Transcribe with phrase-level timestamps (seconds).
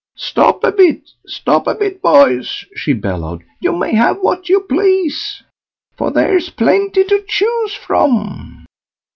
[0.17, 1.11] "Stop a bit!
[1.27, 5.43] stop a bit, boys!" she bellowed; "you may have what you please,
[5.95, 8.65] for there's plenty to choose from."